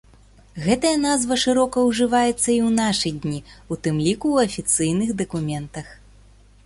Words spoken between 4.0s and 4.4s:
ліку